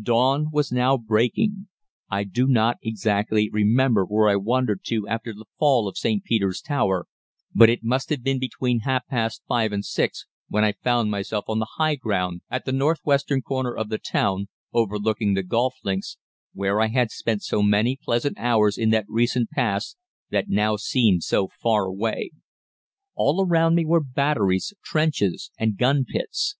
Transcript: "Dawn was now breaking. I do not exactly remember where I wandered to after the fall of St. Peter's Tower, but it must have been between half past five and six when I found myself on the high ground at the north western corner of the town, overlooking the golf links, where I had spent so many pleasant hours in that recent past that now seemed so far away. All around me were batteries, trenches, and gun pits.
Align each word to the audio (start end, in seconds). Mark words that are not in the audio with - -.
"Dawn 0.00 0.46
was 0.52 0.70
now 0.70 0.96
breaking. 0.96 1.66
I 2.08 2.22
do 2.22 2.46
not 2.46 2.76
exactly 2.84 3.50
remember 3.50 4.04
where 4.04 4.28
I 4.28 4.36
wandered 4.36 4.84
to 4.84 5.08
after 5.08 5.32
the 5.34 5.46
fall 5.58 5.88
of 5.88 5.98
St. 5.98 6.22
Peter's 6.22 6.60
Tower, 6.60 7.08
but 7.52 7.68
it 7.68 7.82
must 7.82 8.08
have 8.10 8.22
been 8.22 8.38
between 8.38 8.82
half 8.86 9.04
past 9.08 9.42
five 9.48 9.72
and 9.72 9.84
six 9.84 10.24
when 10.46 10.62
I 10.62 10.70
found 10.84 11.10
myself 11.10 11.46
on 11.48 11.58
the 11.58 11.66
high 11.78 11.96
ground 11.96 12.42
at 12.48 12.64
the 12.64 12.70
north 12.70 13.00
western 13.02 13.42
corner 13.42 13.74
of 13.76 13.88
the 13.88 13.98
town, 13.98 14.46
overlooking 14.72 15.34
the 15.34 15.42
golf 15.42 15.74
links, 15.82 16.16
where 16.52 16.80
I 16.80 16.86
had 16.86 17.10
spent 17.10 17.42
so 17.42 17.60
many 17.60 17.98
pleasant 18.00 18.38
hours 18.38 18.78
in 18.78 18.90
that 18.90 19.06
recent 19.08 19.50
past 19.50 19.96
that 20.30 20.48
now 20.48 20.76
seemed 20.76 21.24
so 21.24 21.48
far 21.60 21.86
away. 21.86 22.30
All 23.16 23.44
around 23.44 23.74
me 23.74 23.84
were 23.84 23.98
batteries, 23.98 24.72
trenches, 24.84 25.50
and 25.58 25.76
gun 25.76 26.04
pits. 26.04 26.54